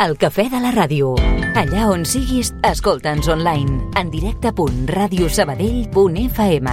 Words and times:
El 0.00 0.14
cafè 0.16 0.46
de 0.48 0.56
la 0.64 0.70
ràdio. 0.72 1.12
Allà 1.60 1.84
on 1.92 2.08
siguis, 2.08 2.56
escolta'ns 2.64 3.28
online. 3.28 3.84
En 4.00 4.08
directe.radiosabadell.fm 4.08 6.68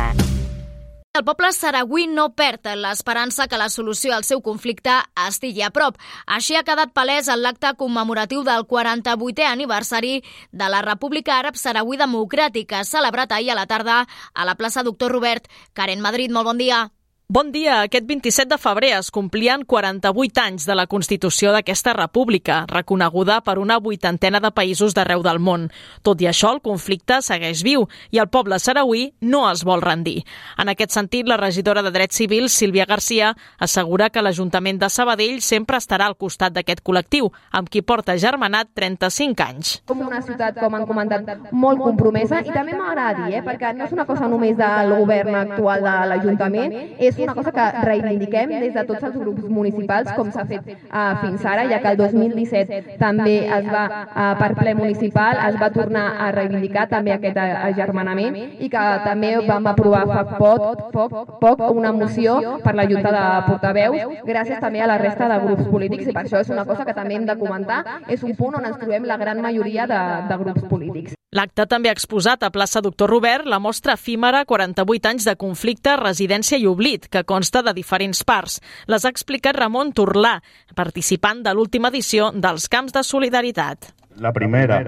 el 1.17 1.25
poble 1.25 1.49
saragüí 1.49 2.05
no 2.05 2.27
perd 2.37 2.69
l'esperança 2.77 3.49
que 3.49 3.57
la 3.57 3.73
solució 3.73 4.13
al 4.13 4.21
seu 4.23 4.37
conflicte 4.45 4.93
estigui 5.23 5.63
a 5.65 5.71
prop. 5.73 5.97
Així 6.29 6.53
ha 6.55 6.61
quedat 6.61 6.93
palès 6.93 7.25
en 7.33 7.41
l'acte 7.41 7.73
commemoratiu 7.79 8.43
del 8.45 8.67
48è 8.69 9.47
aniversari 9.49 10.21
de 10.51 10.67
la 10.69 10.83
República 10.85 11.39
Àrab 11.39 11.57
Saragüí 11.57 11.97
Democràtica, 11.97 12.83
celebrat 12.85 13.33
ahir 13.33 13.49
a 13.49 13.57
la 13.57 13.65
tarda 13.65 14.05
a 14.05 14.45
la 14.45 14.53
plaça 14.61 14.85
Doctor 14.85 15.09
Robert. 15.11 15.49
Karen 15.73 16.05
Madrid, 16.05 16.29
molt 16.29 16.53
bon 16.53 16.61
dia. 16.61 16.91
Bon 17.29 17.49
dia. 17.51 17.81
Aquest 17.83 18.05
27 18.07 18.47
de 18.47 18.55
febrer 18.55 18.93
es 18.95 19.09
complien 19.11 19.65
48 19.67 20.39
anys 20.39 20.63
de 20.63 20.75
la 20.79 20.85
Constitució 20.87 21.49
d'aquesta 21.51 21.91
república, 21.91 22.61
reconeguda 22.69 23.41
per 23.43 23.57
una 23.59 23.75
vuitantena 23.83 24.39
de 24.39 24.47
països 24.55 24.93
d'arreu 24.95 25.19
del 25.25 25.41
món. 25.43 25.65
Tot 26.07 26.23
i 26.23 26.29
això, 26.31 26.53
el 26.55 26.61
conflicte 26.63 27.17
segueix 27.19 27.65
viu 27.67 27.83
i 28.15 28.21
el 28.23 28.29
poble 28.31 28.55
sarauí 28.63 29.09
no 29.19 29.41
es 29.49 29.65
vol 29.67 29.83
rendir. 29.83 30.21
En 30.55 30.71
aquest 30.71 30.95
sentit, 30.95 31.27
la 31.27 31.35
regidora 31.35 31.83
de 31.83 31.91
Drets 31.91 32.15
Civils, 32.15 32.55
Sílvia 32.55 32.85
Garcia, 32.87 33.33
assegura 33.59 34.07
que 34.07 34.23
l'Ajuntament 34.23 34.79
de 34.79 34.87
Sabadell 34.87 35.43
sempre 35.43 35.81
estarà 35.83 36.07
al 36.07 36.15
costat 36.15 36.55
d'aquest 36.55 36.79
col·lectiu, 36.79 37.27
amb 37.51 37.67
qui 37.67 37.83
porta 37.83 38.15
germanat 38.15 38.71
35 38.71 39.47
anys. 39.49 39.73
Com 39.91 40.07
una 40.07 40.23
ciutat, 40.23 40.61
com 40.63 40.79
han 40.79 40.87
comentat, 40.87 41.27
molt 41.51 41.83
compromesa 41.83 42.39
i 42.39 42.55
també 42.55 42.79
m'agrada 42.79 43.27
dir, 43.27 43.35
eh, 43.41 43.43
perquè 43.43 43.75
no 43.75 43.83
és 43.83 43.91
una 43.99 44.07
cosa 44.07 44.31
només 44.31 44.55
del 44.55 44.95
govern 44.95 45.41
actual 45.43 45.83
de 45.83 45.99
l'Ajuntament, 46.13 46.79
és 46.95 47.16
és 47.17 47.27
una 47.27 47.35
cosa 47.35 47.51
que 47.51 47.65
reivindiquem 47.85 48.53
des 48.61 48.73
de 48.73 48.83
tots 48.89 49.03
els 49.09 49.17
grups 49.17 49.47
municipals, 49.49 50.11
com 50.17 50.29
s'ha 50.31 50.45
fet 50.49 50.67
uh, 50.69 51.17
fins 51.21 51.45
ara, 51.45 51.65
ja 51.71 51.79
que 51.83 51.93
el 51.93 51.97
2017 52.01 52.97
també 53.01 53.37
es 53.59 53.69
va, 53.71 53.83
uh, 54.07 54.29
per 54.39 54.51
ple 54.59 54.75
municipal, 54.77 55.41
es 55.47 55.59
va 55.61 55.71
tornar 55.75 56.05
a 56.27 56.31
reivindicar 56.35 56.87
també 56.91 57.15
aquest 57.15 57.37
agermanament 57.41 58.37
i 58.37 58.69
que 58.69 58.85
també 59.05 59.33
vam 59.47 59.67
aprovar 59.73 60.05
fa 60.11 60.23
poc, 60.37 60.87
poc, 60.93 61.17
poc 61.41 61.65
una 61.71 61.93
moció 61.93 62.37
per 62.63 62.75
la 62.77 62.87
Junta 62.89 63.13
de 63.17 63.25
Portaveus, 63.49 64.23
gràcies 64.27 64.61
també 64.63 64.81
a 64.81 64.89
la 64.93 64.97
resta 65.01 65.29
de 65.31 65.41
grups 65.45 65.69
polítics 65.73 66.07
i 66.07 66.15
per 66.15 66.25
això 66.25 66.41
és 66.43 66.53
una 66.53 66.65
cosa 66.65 66.85
que 66.85 66.95
també 66.97 67.17
hem 67.17 67.27
de 67.29 67.37
comentar, 67.39 67.83
és 68.07 68.23
un 68.23 68.35
punt 68.37 68.59
on 68.61 68.69
ens 68.69 68.79
trobem 68.81 69.07
la 69.09 69.17
gran 69.17 69.41
majoria 69.41 69.87
de, 69.89 70.03
de 70.29 70.43
grups 70.43 70.67
polítics. 70.71 71.17
L'acte 71.35 71.65
també 71.67 71.89
ha 71.89 71.95
exposat 71.95 72.45
a 72.45 72.49
plaça 72.55 72.79
Doctor 72.79 73.11
Robert 73.11 73.49
la 73.51 73.57
mostra 73.59 73.97
efímera 73.97 74.45
48 74.47 75.09
anys 75.09 75.25
de 75.27 75.33
conflicte, 75.35 75.97
residència 75.99 76.55
i 76.55 76.63
oblit, 76.69 77.09
que 77.11 77.25
consta 77.27 77.59
de 77.67 77.73
diferents 77.75 78.23
parts. 78.23 78.61
Les 78.87 79.03
ha 79.03 79.11
explicat 79.11 79.59
Ramon 79.59 79.91
Turlà, 79.91 80.37
participant 80.75 81.43
de 81.43 81.51
l'última 81.51 81.91
edició 81.91 82.31
dels 82.31 82.69
Camps 82.71 82.95
de 82.95 83.03
Solidaritat. 83.03 83.91
La 84.23 84.31
primera 84.31 84.79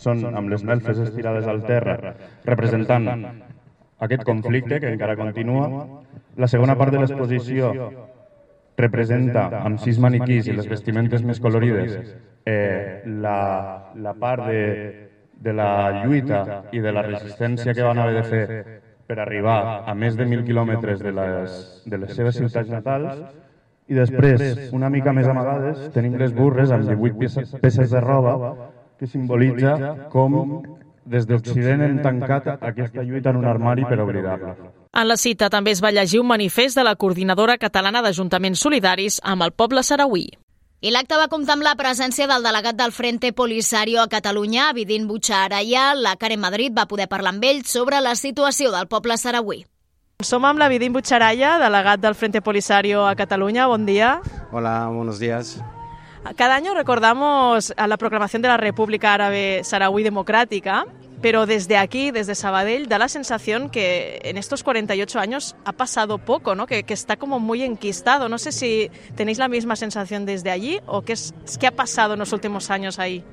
són 0.00 0.24
amb 0.32 0.48
les 0.48 0.64
melfes 0.64 1.04
estirades 1.04 1.44
al 1.52 1.60
terra, 1.68 2.16
representant 2.48 3.28
aquest 4.08 4.24
conflicte 4.24 4.80
que 4.80 4.88
encara 4.88 5.20
continua. 5.20 5.68
La 6.40 6.48
segona 6.48 6.80
part 6.80 6.96
de 6.96 7.04
l'exposició 7.04 7.74
representa, 8.80 9.50
amb 9.60 9.84
sis 9.84 10.00
maniquís 10.00 10.48
i 10.48 10.56
les 10.56 10.66
vestimentes 10.66 11.22
més 11.22 11.44
colorides, 11.44 12.16
eh, 12.48 13.02
la, 13.04 13.92
la 14.00 14.16
part 14.16 14.48
de 14.48 15.12
de 15.44 15.52
la 15.52 15.70
lluita 16.04 16.40
i 16.72 16.80
de 16.80 16.92
la 16.92 17.04
resistència 17.04 17.74
que 17.76 17.84
van 17.84 18.00
haver 18.00 18.16
de 18.22 18.26
fer 18.28 18.44
per 19.06 19.18
arribar 19.20 19.84
a 19.84 19.94
més 19.94 20.16
de 20.16 20.24
mil 20.24 20.44
quilòmetres 20.44 21.02
de 21.04 21.12
les, 21.12 21.58
de 21.84 21.98
les 22.00 22.14
seves 22.16 22.38
ciutats 22.40 22.70
natals 22.72 23.24
i 23.86 23.96
després, 23.98 24.70
una 24.72 24.88
mica 24.88 25.12
més 25.12 25.28
amagades, 25.28 25.90
tenim 25.92 26.16
les 26.16 26.32
burres 26.32 26.72
amb 26.72 26.88
18 26.88 27.60
peces, 27.60 27.90
de 27.92 28.00
roba 28.00 28.54
que 28.98 29.06
simbolitza 29.10 29.74
com 30.12 30.62
des 31.04 31.26
d'Occident 31.28 31.84
hem 31.84 31.98
tancat 32.00 32.48
aquesta 32.54 33.04
lluita 33.04 33.34
en 33.34 33.42
un 33.42 33.44
armari 33.50 33.84
per 33.84 34.00
oblidar-la. 34.00 34.54
En 34.94 35.08
la 35.10 35.18
cita 35.20 35.50
també 35.52 35.74
es 35.74 35.82
va 35.84 35.92
llegir 35.92 36.22
un 36.22 36.30
manifest 36.30 36.78
de 36.78 36.86
la 36.86 36.94
Coordinadora 36.96 37.58
Catalana 37.60 38.00
d'Ajuntaments 38.00 38.62
Solidaris 38.64 39.20
amb 39.22 39.44
el 39.44 39.52
poble 39.52 39.82
sarauí. 39.82 40.30
I 40.84 40.90
l'acte 40.92 41.16
va 41.16 41.30
comptar 41.32 41.54
amb 41.56 41.64
la 41.64 41.70
presència 41.80 42.26
del 42.28 42.42
delegat 42.44 42.76
del 42.76 42.90
Frente 42.92 43.30
Polisario 43.32 44.02
a 44.02 44.08
Catalunya, 44.12 44.66
Vidin 44.76 45.06
Butxaraya. 45.08 45.94
La 45.96 46.12
Karen 46.20 46.42
Madrid 46.42 46.74
va 46.76 46.84
poder 46.84 47.06
parlar 47.08 47.30
amb 47.32 47.46
ell 47.48 47.62
sobre 47.64 48.02
la 48.04 48.12
situació 48.20 48.68
del 48.68 48.84
poble 48.84 49.16
saragüí. 49.16 49.62
Som 50.20 50.44
amb 50.44 50.60
la 50.60 50.68
Vidin 50.68 50.92
Butxaraya, 50.92 51.54
delegat 51.62 52.02
del 52.04 52.14
Frente 52.14 52.42
Polisario 52.44 53.06
a 53.08 53.14
Cataluña. 53.16 53.64
Bon 53.66 53.86
dia. 53.86 54.20
Hola, 54.52 54.90
buenos 54.92 55.18
días. 55.18 55.56
Cada 56.36 56.54
año 56.54 56.74
recordamos 56.74 57.72
a 57.78 57.86
la 57.86 57.96
proclamación 57.96 58.42
de 58.42 58.48
la 58.48 58.58
República 58.58 59.14
Árabe 59.14 59.62
Saharaui 59.64 60.02
Democrática 60.02 60.84
pero 61.24 61.46
desde 61.46 61.78
aquí, 61.78 62.10
desde 62.10 62.34
Sabadell, 62.34 62.86
da 62.86 62.98
la 62.98 63.08
sensación 63.08 63.70
que 63.70 64.20
en 64.24 64.36
estos 64.36 64.62
48 64.62 65.18
años 65.18 65.56
ha 65.64 65.72
pasado 65.72 66.18
poco, 66.18 66.54
¿no? 66.54 66.66
que, 66.66 66.82
que 66.82 66.92
está 66.92 67.16
como 67.16 67.40
muy 67.40 67.62
enquistado. 67.62 68.28
No 68.28 68.36
sé 68.36 68.52
si 68.52 68.90
tenéis 69.14 69.38
la 69.38 69.48
misma 69.48 69.74
sensación 69.74 70.26
desde 70.26 70.50
allí 70.50 70.80
o 70.84 71.00
qué, 71.00 71.14
es, 71.14 71.32
qué 71.58 71.66
ha 71.66 71.70
pasado 71.70 72.12
en 72.12 72.18
los 72.18 72.34
últimos 72.34 72.70
años 72.70 72.98
ahí. 72.98 73.24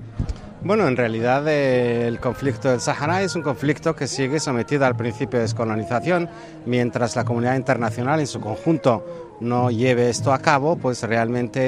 Bueno, 0.63 0.87
en 0.87 0.95
realidad 0.95 1.45
eh, 1.49 2.07
el 2.07 2.21
conflicto 2.21 2.69
del 2.69 2.79
Sahara 2.79 3.23
es 3.23 3.35
un 3.35 3.41
conflicto 3.41 3.93
que 3.93 4.07
sigue 4.07 4.39
sometido 4.39 4.85
al 4.85 4.95
principio 4.95 5.39
de 5.39 5.43
descolonización, 5.43 6.29
mientras 6.65 7.17
la 7.17 7.25
comunidad 7.25 7.57
internacional 7.57 8.21
en 8.21 8.27
su 8.27 8.39
conjunto 8.39 9.37
no 9.41 9.69
lleve 9.69 10.09
esto 10.09 10.31
a 10.31 10.39
cabo, 10.39 10.77
pues 10.77 11.03
realmente 11.03 11.59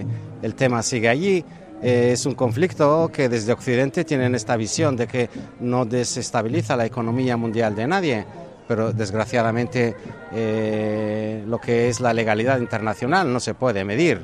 eh, 0.00 0.06
el 0.42 0.54
tema 0.54 0.82
sigue 0.82 1.08
allí. 1.08 1.46
Eh, 1.82 2.10
es 2.12 2.26
un 2.26 2.34
conflicto 2.34 3.10
que 3.12 3.28
desde 3.28 3.52
Occidente 3.52 4.04
tienen 4.04 4.34
esta 4.34 4.56
visión 4.56 4.96
de 4.96 5.06
que 5.06 5.30
no 5.60 5.84
desestabiliza 5.84 6.76
la 6.76 6.84
economía 6.84 7.36
mundial 7.36 7.74
de 7.74 7.86
nadie, 7.86 8.26
pero 8.68 8.92
desgraciadamente 8.92 9.96
eh, 10.32 11.42
lo 11.46 11.58
que 11.58 11.88
es 11.88 12.00
la 12.00 12.12
legalidad 12.12 12.58
internacional 12.58 13.32
no 13.32 13.40
se 13.40 13.54
puede 13.54 13.84
medir 13.84 14.20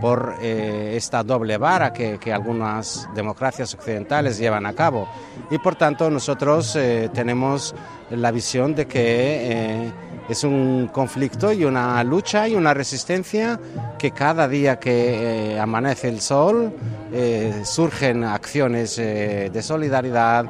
por 0.00 0.34
eh, 0.42 0.94
esta 0.96 1.22
doble 1.22 1.56
vara 1.56 1.92
que, 1.92 2.18
que, 2.18 2.32
algunas 2.32 3.08
democracias 3.14 3.72
occidentales 3.74 4.36
llevan 4.36 4.66
a 4.66 4.74
cabo. 4.74 5.08
Y 5.50 5.58
por 5.58 5.76
tanto 5.76 6.10
nosotros 6.10 6.76
tenemos 7.14 7.74
la 8.10 8.30
visión 8.30 8.74
de 8.74 8.86
que 8.86 9.92
es 10.28 10.44
un 10.44 10.88
conflicto 10.92 11.52
y 11.52 11.64
una 11.64 12.02
lucha 12.04 12.48
y 12.48 12.54
una 12.54 12.74
resistencia 12.74 13.58
que 13.98 14.12
cada 14.12 14.48
día 14.48 14.78
que 14.78 15.54
eh, 15.54 15.60
amanece 15.60 16.08
el 16.08 16.20
sol 16.20 16.72
eh, 17.12 17.62
surgen 17.64 18.24
acciones 18.24 18.98
eh, 18.98 19.50
de 19.52 19.62
solidaridad, 19.62 20.46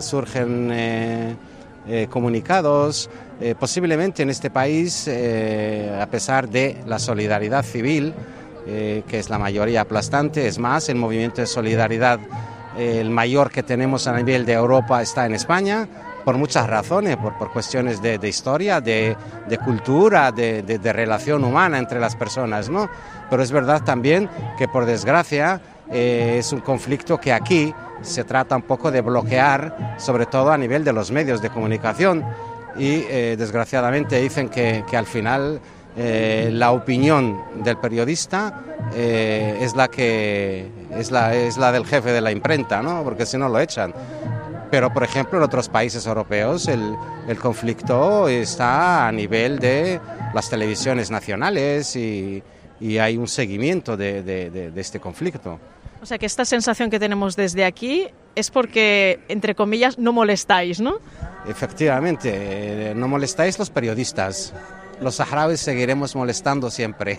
surgen 0.00 1.36
comunicados. 2.10 3.08
posiblemente 3.60 4.24
en 4.24 4.30
este 4.30 4.50
país, 4.50 5.06
a 5.06 6.06
pesar 6.10 6.48
de 6.48 6.78
la 6.84 6.98
solidaridad 6.98 7.64
civil, 7.64 8.12
que 8.66 9.04
es 9.08 9.30
la 9.30 9.38
mayoría 9.38 9.82
aplastante, 9.82 10.48
es 10.48 10.58
más, 10.58 10.88
el 10.88 10.96
movimiento 10.96 11.40
de 11.40 11.46
solidaridad 11.46 12.18
el 12.76 13.10
mayor 13.10 13.50
que 13.50 13.62
tenemos 13.62 14.08
a 14.08 14.16
nivel 14.16 14.44
de 14.44 14.54
Europa 14.54 15.00
está 15.00 15.26
en 15.26 15.34
España, 15.34 15.88
por 16.28 16.36
muchas 16.36 16.66
razones, 16.66 17.16
por, 17.16 17.38
por 17.38 17.50
cuestiones 17.50 18.02
de, 18.02 18.28
historia, 18.28 18.82
de, 18.82 19.16
cultura, 19.64 20.30
de, 20.30 20.92
relación 20.92 21.42
humana 21.42 21.78
entre 21.78 21.98
las 21.98 22.16
personas, 22.16 22.68
¿no? 22.68 22.86
Pero 23.30 23.42
es 23.42 23.50
verdad 23.50 23.82
también 23.82 24.28
que 24.58 24.68
por 24.68 24.84
desgracia 24.84 25.58
eh, 25.90 26.36
es 26.38 26.52
un 26.52 26.60
conflicto 26.60 27.18
que 27.18 27.32
aquí 27.32 27.72
se 28.02 28.24
trata 28.24 28.56
un 28.56 28.60
poco 28.60 28.90
de 28.90 29.00
bloquear, 29.00 29.96
sobre 29.96 30.26
todo 30.26 30.52
a 30.52 30.58
nivel 30.58 30.84
de 30.84 30.92
los 30.92 31.10
medios 31.10 31.40
de 31.40 31.48
comunicación 31.48 32.22
y 32.76 33.06
eh, 33.08 33.36
desgraciadamente 33.38 34.20
dicen 34.20 34.50
que, 34.50 34.84
que 34.86 34.98
al 34.98 35.06
final 35.06 35.62
eh, 35.96 36.50
la 36.52 36.72
opinión 36.72 37.40
del 37.64 37.78
periodista 37.78 38.64
es 38.94 39.74
la 39.74 39.88
que 39.88 40.68
es 40.94 41.10
la, 41.10 41.34
es 41.34 41.56
la 41.56 41.72
del 41.72 41.86
jefe 41.86 42.12
de 42.12 42.20
la 42.20 42.32
imprenta, 42.32 42.82
¿no? 42.82 43.02
porque 43.02 43.24
si 43.24 43.38
no 43.38 43.48
lo 43.48 43.58
echan. 43.58 43.94
Pero, 44.70 44.92
por 44.92 45.02
ejemplo, 45.02 45.38
en 45.38 45.44
otros 45.44 45.68
países 45.68 46.06
europeos 46.06 46.68
el, 46.68 46.94
el 47.26 47.38
conflicto 47.38 48.28
está 48.28 49.08
a 49.08 49.12
nivel 49.12 49.58
de 49.58 50.00
las 50.34 50.50
televisiones 50.50 51.10
nacionales 51.10 51.96
y, 51.96 52.42
y 52.80 52.98
hay 52.98 53.16
un 53.16 53.28
seguimiento 53.28 53.96
de, 53.96 54.22
de, 54.22 54.50
de, 54.50 54.70
de, 54.70 54.80
este 54.80 55.00
conflicto. 55.00 55.58
O 56.02 56.06
sea 56.06 56.18
que 56.18 56.26
esta 56.26 56.44
sensación 56.44 56.90
que 56.90 56.98
tenemos 56.98 57.34
desde 57.34 57.64
aquí 57.64 58.08
es 58.34 58.50
porque, 58.50 59.20
entre 59.28 59.54
comillas, 59.54 59.98
no 59.98 60.12
molestáis, 60.12 60.80
¿no? 60.80 60.98
Efectivamente, 61.48 62.92
no 62.94 63.08
molestáis 63.08 63.58
los 63.58 63.70
periodistas. 63.70 64.52
Los 65.00 65.16
saharauis 65.16 65.60
seguiremos 65.60 66.14
molestando 66.16 66.70
siempre. 66.70 67.18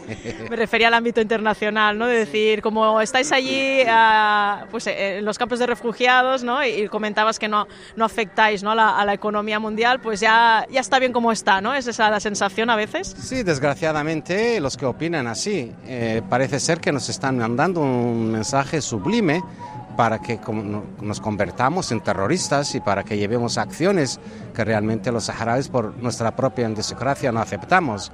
Me 0.50 0.56
refería 0.56 0.88
al 0.88 0.94
ámbito 0.94 1.22
internacional, 1.22 1.98
¿no? 1.98 2.08
De 2.08 2.20
decir, 2.20 2.62
como 2.62 3.00
estáis 3.02 3.32
allí 3.32 3.82
uh, 3.82 4.66
pues, 4.70 4.88
en 4.88 5.24
los 5.26 5.38
campos 5.38 5.60
de 5.60 5.68
refugiados, 5.68 6.44
¿no? 6.44 6.64
Y 6.66 6.88
comentabas 6.88 7.40
que 7.40 7.48
no, 7.48 7.68
no 7.96 8.06
afectáis 8.06 8.64
¿no? 8.64 8.72
A, 8.72 8.76
la, 8.76 8.98
a 8.98 9.06
la 9.06 9.14
economía 9.14 9.60
mundial, 9.60 10.00
pues 10.00 10.20
ya, 10.20 10.66
ya 10.70 10.80
está 10.80 11.00
bien 11.00 11.14
como 11.14 11.32
está, 11.32 11.62
¿no? 11.62 11.74
¿Es 11.74 11.88
esa 11.88 12.10
la 12.10 12.20
sensación 12.20 12.70
a 12.70 12.76
veces? 12.76 13.16
Sí, 13.20 13.44
desgraciadamente 13.44 14.60
los 14.60 14.78
que 14.78 14.86
opinan 14.86 15.28
así, 15.28 15.74
eh, 15.86 16.22
parece 16.30 16.60
ser 16.60 16.80
que 16.80 16.92
nos 16.92 17.10
están 17.10 17.38
mandando 17.38 17.82
un 17.82 18.32
mensaje 18.32 18.82
sublime 18.82 19.42
para 20.00 20.20
que 20.20 20.40
nos 21.02 21.20
convertamos 21.20 21.92
en 21.92 22.00
terroristas 22.00 22.74
y 22.74 22.80
para 22.80 23.04
que 23.04 23.18
llevemos 23.18 23.58
acciones 23.58 24.18
que 24.56 24.64
realmente 24.64 25.12
los 25.12 25.26
saharauis 25.26 25.68
por 25.68 25.94
nuestra 25.98 26.38
propia 26.38 26.70
indesocracia 26.70 27.34
no 27.34 27.42
aceptamos. 27.42 28.10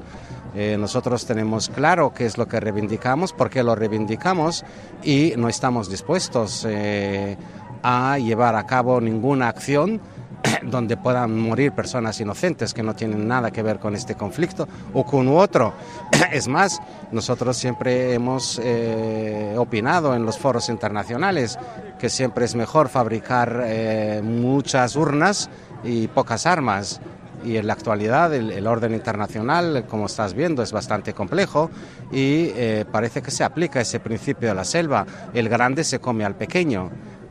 Eh, 0.56 0.78
nosotros 0.80 1.28
tenemos 1.28 1.70
claro 1.70 2.12
qué 2.12 2.26
es 2.26 2.40
lo 2.40 2.48
que 2.48 2.60
reivindicamos, 2.60 3.34
por 3.34 3.52
qué 3.52 3.62
lo 3.62 3.76
reivindicamos 3.76 4.66
y 5.04 5.34
no 5.38 5.48
estamos 5.48 5.88
dispuestos 5.88 6.66
eh, 6.68 7.38
a 7.84 8.18
llevar 8.18 8.56
a 8.56 8.66
cabo 8.66 9.00
ninguna 9.00 9.48
acción 9.48 10.02
donde 10.64 10.98
puedan 10.98 11.38
morir 11.38 11.72
personas 11.72 12.20
inocentes 12.20 12.74
que 12.74 12.84
no 12.84 12.96
tienen 12.96 13.28
nada 13.28 13.52
que 13.52 13.64
ver 13.64 13.80
con 13.80 13.96
este 13.96 14.16
conflicto 14.16 14.68
o 14.94 15.06
con 15.06 15.28
otro. 15.28 15.74
Es 16.32 16.48
más, 16.48 16.82
nosotros 17.12 17.56
siempre 17.56 18.14
hemos 18.14 18.60
eh, 18.64 19.56
opinado 19.58 20.16
en 20.16 20.26
los 20.26 20.38
foros 20.38 20.70
internacionales 20.70 21.58
que 22.00 22.10
siempre 22.10 22.46
es 22.46 22.56
mejor 22.56 22.90
fabricar 22.90 23.62
eh, 23.66 24.22
muchas 24.24 24.96
urnas 24.96 25.50
y 25.84 26.08
pocas 26.08 26.46
armas. 26.46 27.00
Y 27.44 27.58
en 27.58 27.68
la 27.68 27.74
actualidad 27.74 28.34
el, 28.34 28.66
orden 28.66 28.96
internacional, 28.96 29.86
como 29.88 30.08
estás 30.08 30.34
viendo, 30.34 30.64
es 30.64 30.72
bastante 30.72 31.14
complejo 31.14 31.70
y 32.12 32.50
eh, 32.56 32.86
parece 32.92 33.22
que 33.22 33.30
se 33.30 33.44
aplica 33.44 33.80
ese 33.80 34.00
principio 34.00 34.50
de 34.50 34.56
la 34.56 34.66
selva. 34.66 35.06
El 35.32 35.48
grande 35.48 35.84
se 35.84 36.00
come 36.00 36.26
al 36.26 36.34
pequeño 36.36 36.90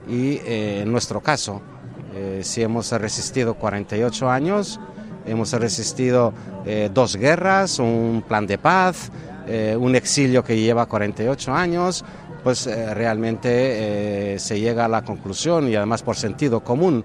y 0.08 0.38
en 0.46 0.92
nuestro 0.92 1.20
caso 1.20 1.62
eh, 2.14 2.40
si 2.44 2.62
hemos 2.62 2.92
resistido 2.92 3.54
48 3.54 4.30
años, 4.30 4.78
hemos 5.26 5.52
resistido 5.52 6.32
eh, 6.64 6.90
dos 6.92 7.16
guerras, 7.16 7.78
un 7.78 8.22
plan 8.26 8.46
de 8.46 8.56
paz, 8.56 9.10
eh, 9.48 9.76
un 9.78 9.96
exilio 9.96 10.44
que 10.44 10.58
lleva 10.58 10.86
48 10.86 11.52
años, 11.52 12.04
pues 12.44 12.66
realmente 12.66 14.38
se 14.38 14.60
llega 14.60 14.84
a 14.84 14.88
la 14.88 15.02
conclusión 15.02 15.66
y 15.66 15.76
además 15.76 16.02
por 16.02 16.14
sentido 16.14 16.62
común 16.62 17.02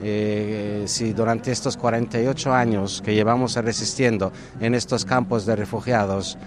si 0.00 1.12
durante 1.12 1.50
estos 1.50 1.76
48 1.76 2.54
años 2.54 3.02
que 3.04 3.12
llevamos 3.12 3.56
resistiendo 3.56 4.30
en 4.60 4.76
estos 4.76 5.04
campos 5.04 5.44
de 5.44 5.56
refugiados 5.56 6.38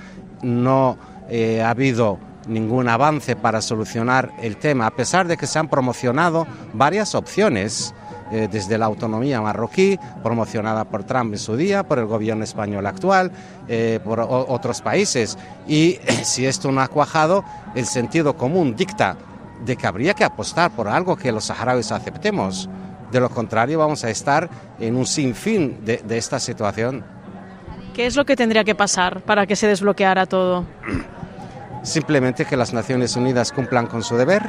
no 0.41 0.97
ha 1.29 1.69
habido 1.69 2.17
ningún 2.49 2.89
avance 2.89 3.35
para 3.35 3.61
solucionar 3.61 4.33
el 4.41 4.57
tema, 4.57 4.87
a 4.87 4.91
pesar 4.91 5.27
de 5.27 5.37
que 5.37 5.47
se 5.47 5.59
han 5.59 5.69
promocionado 5.69 6.47
varias 6.73 7.15
opciones 7.15 7.93
eh, 8.31 8.47
desde 8.51 8.77
la 8.77 8.85
autonomía 8.85 9.41
marroquí, 9.41 9.99
promocionada 10.21 10.85
por 10.85 11.03
Trump 11.03 11.33
en 11.33 11.39
su 11.39 11.55
día, 11.55 11.83
por 11.83 11.97
el 11.97 12.05
gobierno 12.05 12.43
español 12.43 12.85
actual, 12.85 13.31
eh, 13.67 13.99
por 14.03 14.19
otros 14.19 14.81
países. 14.81 15.37
Y 15.67 15.97
si 16.23 16.45
esto 16.45 16.71
no 16.71 16.81
ha 16.81 16.87
cuajado, 16.87 17.43
el 17.73 17.85
sentido 17.85 18.35
común 18.35 18.75
dicta 18.75 19.17
de 19.65 19.75
que 19.75 19.87
habría 19.87 20.13
que 20.13 20.23
apostar 20.23 20.71
por 20.71 20.87
algo 20.87 21.15
que 21.15 21.31
los 21.31 21.45
saharauis 21.45 21.91
aceptemos. 21.91 22.69
De 23.11 23.19
lo 23.19 23.29
contrario, 23.29 23.79
vamos 23.79 24.03
a 24.03 24.11
estar 24.11 24.47
en 24.79 24.95
un 24.95 25.07
sinfín 25.07 25.83
de, 25.83 25.97
de 25.97 26.17
esta 26.17 26.39
situación. 26.39 27.03
¿Qué 27.95 28.05
es 28.05 28.15
lo 28.15 28.25
que 28.25 28.35
tendría 28.35 28.63
que 28.63 28.75
pasar 28.75 29.21
para 29.21 29.47
que 29.47 29.55
se 29.55 29.67
desbloqueara 29.67 30.27
todo? 30.27 30.65
Simplemente 31.81 32.45
que 32.45 32.57
las 32.57 32.73
Naciones 32.73 33.15
Unidas 33.15 33.51
cumplan 33.51 33.87
con 33.87 34.03
su 34.03 34.17
deber 34.17 34.43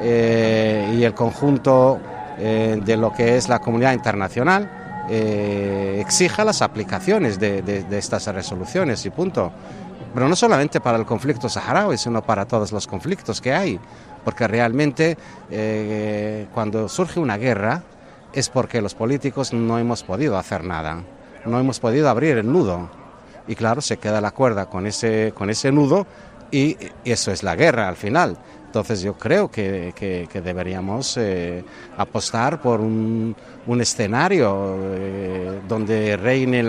eh, 0.00 0.94
y 0.96 1.02
el 1.02 1.14
conjunto 1.14 2.00
eh, 2.38 2.80
de 2.82 2.96
lo 2.96 3.12
que 3.12 3.36
es 3.36 3.48
la 3.48 3.58
comunidad 3.58 3.92
internacional 3.92 4.70
eh, 5.08 5.98
exija 6.00 6.44
las 6.44 6.62
aplicaciones 6.62 7.40
de, 7.40 7.84
estas 7.90 8.26
resoluciones 8.28 9.04
y 9.04 9.10
punto. 9.10 9.52
Pero 10.14 10.28
no 10.28 10.36
solamente 10.36 10.80
para 10.80 10.98
el 10.98 11.06
conflicto 11.06 11.48
saharaui, 11.48 11.98
sino 11.98 12.22
para 12.22 12.46
todos 12.46 12.72
los 12.72 12.86
conflictos 12.86 13.40
que 13.40 13.52
hay, 13.52 13.78
porque 14.24 14.48
realmente 14.48 15.16
cuando 16.52 16.88
surge 16.88 17.20
una 17.20 17.36
guerra 17.36 17.82
es 18.32 18.48
porque 18.48 18.82
los 18.82 18.94
políticos 18.94 19.52
no 19.52 19.78
hemos 19.78 20.02
podido 20.02 20.36
hacer 20.36 20.64
nada, 20.64 21.02
no 21.44 21.60
hemos 21.60 21.78
podido 21.78 22.08
abrir 22.08 22.38
el 22.38 22.50
nudo. 22.50 22.88
Y 23.46 23.54
claro, 23.54 23.80
se 23.80 23.98
queda 23.98 24.20
la 24.20 24.32
cuerda 24.32 24.66
con 24.66 24.86
ese, 24.86 25.32
con 25.34 25.48
ese 25.48 25.70
nudo 25.70 26.06
y 26.50 26.76
eso 27.04 27.32
es 27.32 27.42
la 27.42 27.56
guerra 27.56 27.88
al 27.88 27.96
final. 27.96 28.36
Entonces 28.70 29.02
yo 29.02 29.14
creo 29.14 29.50
que, 29.50 30.28
deberíamos 30.44 31.16
eh, 31.16 31.64
apostar 31.96 32.62
por 32.62 32.80
un, 32.80 33.34
escenario 33.80 34.76
eh, 34.94 35.60
donde 35.68 36.16
reine 36.16 36.60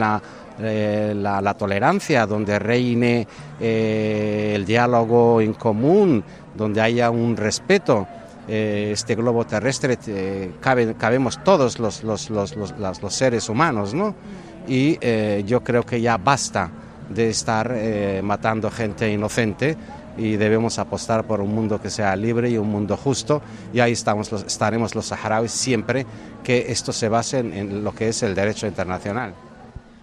eh, 0.59 1.13
la, 1.15 1.41
la, 1.41 1.53
tolerancia, 1.53 2.25
donde 2.25 2.57
reine 2.57 3.27
el 3.59 4.65
diálogo 4.65 5.41
en 5.41 5.53
común, 5.53 6.23
donde 6.57 6.81
haya 6.81 7.11
un 7.11 7.37
respeto. 7.37 8.07
este 8.47 9.13
globo 9.13 9.45
terrestre 9.45 9.99
cabemos 10.59 11.43
todos 11.43 11.77
los, 11.77 12.03
los, 12.03 12.31
los, 12.31 12.55
los, 12.57 13.13
seres 13.13 13.47
humanos, 13.47 13.93
¿no? 13.93 14.15
Y 14.67 14.97
yo 15.45 15.63
creo 15.63 15.83
que 15.83 16.01
ya 16.01 16.17
basta 16.17 16.71
de 17.13 17.29
estar 17.29 17.73
matando 18.23 18.69
gente 18.71 19.11
inocente 19.11 19.77
y 20.17 20.35
debemos 20.35 20.77
apostar 20.79 21.25
por 21.25 21.41
un 21.41 21.53
mundo 21.53 21.81
que 21.81 21.89
sea 21.89 22.15
libre 22.15 22.49
y 22.49 22.57
un 22.57 22.69
mundo 22.69 22.97
justo 22.97 23.41
y 23.73 23.79
ahí 23.79 23.93
estamos, 23.93 24.31
estaremos 24.31 24.95
los 24.95 25.05
saharauis 25.05 25.51
siempre 25.51 26.05
que 26.43 26.71
esto 26.71 26.91
se 26.91 27.09
base 27.09 27.39
en, 27.39 27.83
lo 27.83 27.93
que 27.93 28.09
es 28.09 28.23
el 28.23 28.35
derecho 28.35 28.67
internacional. 28.67 29.33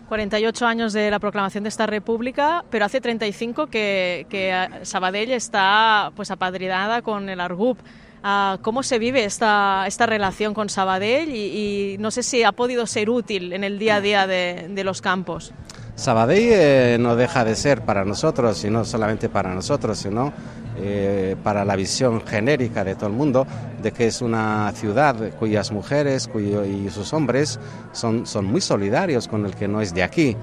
48 0.09 0.67
años 0.67 0.93
de 0.95 1.11
la 1.11 1.19
proclamación 1.19 1.65
de 1.65 1.69
esta 1.69 1.87
república, 1.87 2.65
pero 2.71 2.87
hace 2.87 3.01
35 3.01 3.67
que, 3.67 4.27
que 4.31 4.69
Sabadell 4.83 5.33
está 5.33 6.13
pues 6.17 6.31
apadrinada 6.31 7.03
con 7.03 7.29
el 7.29 7.41
Argup. 7.41 7.79
Uh, 8.25 8.59
¿Cómo 8.63 8.83
se 8.83 8.99
vive 8.99 9.25
esta, 9.25 9.85
esta 9.87 10.07
relación 10.07 10.55
con 10.55 10.71
Sabadell 10.71 11.29
y, 11.29 11.97
no 12.01 12.11
sé 12.11 12.23
si 12.23 12.43
ha 12.43 12.53
podido 12.53 12.87
ser 12.87 13.11
útil 13.11 13.53
en 13.53 13.63
el 13.65 13.79
día 13.79 13.97
a 13.97 14.01
día 14.01 14.27
de 14.27 14.83
los 14.83 15.03
campos? 15.03 15.53
Sabadell 15.99 16.53
eh, 16.53 16.97
no 17.01 17.17
deja 17.17 17.45
de 17.45 17.57
ser 17.57 17.83
para 17.83 18.05
nosotros, 18.05 18.65
y 18.65 18.71
no 18.71 18.85
solamente 18.85 19.29
para 19.29 19.53
nosotros, 19.53 19.99
sino 19.99 20.33
eh, 20.79 21.35
para 21.43 21.65
la 21.65 21.75
visión 21.75 22.25
genérica 22.25 22.85
de 22.85 22.95
todo 22.95 23.09
el 23.09 23.15
mundo, 23.15 23.45
de 23.83 23.91
que 23.91 24.07
es 24.07 24.23
una 24.23 24.71
ciudad 24.77 25.17
cuyas 25.41 25.73
mujeres 25.73 26.31
y 26.37 26.89
sus 26.91 27.13
hombres 27.13 27.59
son, 27.91 28.29
son 28.29 28.45
muy 28.45 28.61
solidarios 28.61 29.27
con 29.27 29.45
el 29.45 29.57
que 29.57 29.67
no 29.67 29.81
es 29.81 29.93
de 29.93 30.05
aquí. 30.05 30.37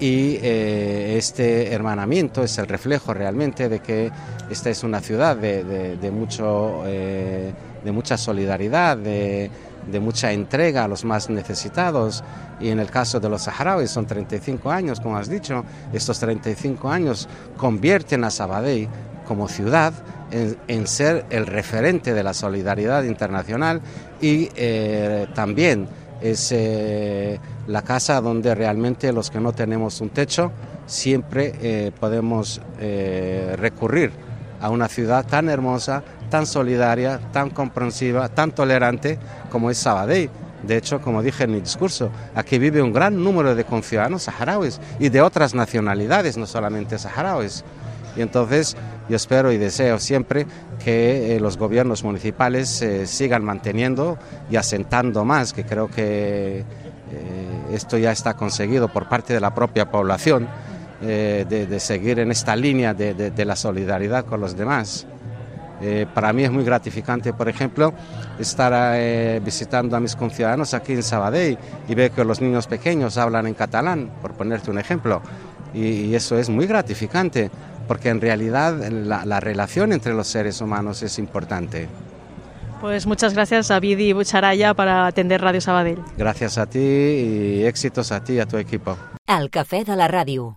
Y 0.00 0.38
eh, 0.42 1.16
este 1.18 1.74
hermanamiento 1.74 2.42
es 2.42 2.56
el 2.56 2.66
reflejo 2.66 3.12
realmente 3.12 3.68
de 3.68 3.80
que 3.80 4.10
esta 4.50 4.70
es 4.70 4.82
una 4.82 5.00
ciudad 5.00 5.36
de, 5.36 6.10
mucho, 6.10 6.84
de 6.86 7.92
mucha 7.92 8.16
solidaridad, 8.16 8.96
de 8.96 9.50
de 9.90 10.00
mucha 10.00 10.32
entrega 10.32 10.84
a 10.84 10.88
los 10.88 11.04
más 11.04 11.30
necesitados. 11.30 12.22
Y 12.60 12.68
en 12.68 12.78
el 12.78 12.90
caso 12.90 13.18
de 13.20 13.28
los 13.28 13.42
saharauis 13.42 13.90
son 13.90 14.06
35 14.06 14.70
años, 14.70 15.00
como 15.00 15.16
has 15.16 15.28
dicho, 15.28 15.64
estos 15.92 16.18
35 16.18 16.88
años 16.88 17.28
convierten 17.56 18.24
a 18.24 18.30
Sabadell 18.30 18.88
como 19.26 19.48
ciudad 19.48 19.92
en, 20.32 20.86
ser 20.86 21.26
el 21.30 21.46
referente 21.46 22.14
de 22.14 22.22
la 22.22 22.34
solidaridad 22.34 23.02
internacional 23.04 23.80
y 24.20 24.48
eh, 24.56 25.26
también 25.34 25.86
es 26.20 26.52
eh, 26.52 27.38
la 27.66 27.82
casa 27.82 28.20
donde 28.20 28.54
realmente 28.54 29.12
los 29.12 29.30
que 29.30 29.40
no 29.40 29.52
tenemos 29.52 30.00
un 30.00 30.10
techo 30.10 30.52
siempre 30.86 31.52
eh, 31.60 31.92
podemos 31.98 32.60
recurrir 33.56 34.12
a 34.62 34.70
una 34.70 34.88
ciudad 34.88 35.26
tan 35.26 35.48
hermosa, 35.48 36.02
tan 36.30 36.46
solidaria, 36.46 37.20
tan 37.32 37.50
comprensiva, 37.50 38.28
tan 38.28 38.52
tolerante 38.52 39.18
como 39.50 39.70
es 39.70 39.76
Sabadell. 39.76 40.30
De 40.62 40.76
hecho, 40.76 41.00
como 41.00 41.22
dije 41.22 41.44
en 41.44 41.52
mi 41.52 41.60
discurso, 41.60 42.10
aquí 42.36 42.58
vive 42.58 42.80
un 42.80 42.92
gran 42.92 43.22
número 43.22 43.56
de 43.56 43.64
conciudadanos 43.64 44.22
saharauis 44.22 44.80
y 45.00 45.08
de 45.08 45.20
otras 45.20 45.54
nacionalidades, 45.54 46.36
no 46.36 46.46
solamente 46.46 46.98
saharauis. 46.98 47.64
Y 48.16 48.20
entonces 48.22 48.76
yo 49.08 49.16
espero 49.16 49.50
y 49.50 49.58
deseo 49.58 49.98
siempre 49.98 50.46
que 50.84 51.34
eh, 51.34 51.40
los 51.40 51.56
gobiernos 51.56 52.04
municipales 52.04 52.80
eh, 52.82 53.06
sigan 53.08 53.44
manteniendo 53.44 54.18
y 54.50 54.56
asentando 54.56 55.24
más, 55.24 55.52
que 55.52 55.64
creo 55.64 55.88
que 55.88 56.60
eh, 56.60 56.64
esto 57.72 57.98
ya 57.98 58.12
está 58.12 58.34
conseguido 58.34 58.88
por 58.88 59.08
parte 59.08 59.34
de 59.34 59.40
la 59.40 59.54
propia 59.54 59.90
población, 59.90 60.48
eh, 61.02 61.44
de, 61.48 61.66
de, 61.66 61.80
seguir 61.80 62.18
en 62.18 62.30
esta 62.30 62.54
línea 62.56 62.94
de, 62.94 63.14
de, 63.14 63.30
de 63.30 63.44
la 63.44 63.56
solidaridad 63.56 64.24
con 64.24 64.40
los 64.40 64.56
demás. 64.56 65.06
Eh, 65.82 66.06
para 66.14 66.32
mí 66.32 66.44
es 66.44 66.50
muy 66.52 66.62
gratificante, 66.62 67.32
por 67.32 67.48
ejemplo, 67.48 67.92
estar 68.38 68.72
eh, 68.94 69.40
visitando 69.44 69.96
a 69.96 70.00
mis 70.00 70.14
conciudadanos 70.14 70.74
aquí 70.74 70.92
en 70.92 71.02
Sabadell 71.02 71.58
y 71.88 71.94
ver 71.96 72.12
que 72.12 72.24
los 72.24 72.40
niños 72.40 72.68
pequeños 72.68 73.18
hablan 73.18 73.48
en 73.48 73.54
catalán, 73.54 74.12
por 74.22 74.32
ponerte 74.34 74.70
un 74.70 74.78
ejemplo. 74.78 75.22
Y, 75.74 75.86
y 75.86 76.14
eso 76.14 76.38
es 76.38 76.48
muy 76.48 76.66
gratificante, 76.66 77.50
porque 77.88 78.10
en 78.10 78.20
realidad 78.20 78.78
la, 78.90 79.24
la, 79.24 79.40
relación 79.40 79.92
entre 79.92 80.14
los 80.14 80.28
seres 80.28 80.60
humanos 80.60 81.02
es 81.02 81.18
importante. 81.18 81.88
Pues 82.80 83.06
muchas 83.06 83.34
gracias 83.34 83.70
a 83.72 83.80
Vidi 83.80 84.12
Bucharaya 84.12 84.74
para 84.74 85.06
atender 85.06 85.40
Radio 85.40 85.60
Sabadell. 85.60 85.98
Gracias 86.16 86.58
a 86.58 86.66
ti 86.66 86.78
y 86.78 87.64
éxitos 87.64 88.12
a 88.12 88.22
ti 88.22 88.34
y 88.34 88.40
a 88.40 88.46
tu 88.46 88.56
equipo. 88.56 88.96
Al 89.26 89.50
Café 89.50 89.84
de 89.84 89.96
la 89.96 90.08
Radio. 90.08 90.50